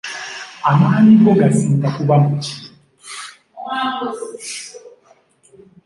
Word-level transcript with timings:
Amaanyi 0.69 1.13
go 1.23 1.31
gasinga 1.41 1.87
kuba 1.95 2.15
mu 2.23 2.31
ki? 2.43 2.53